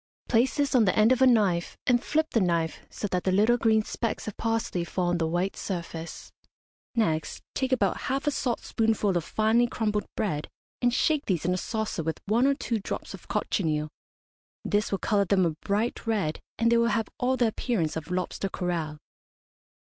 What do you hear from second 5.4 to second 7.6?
surface. Next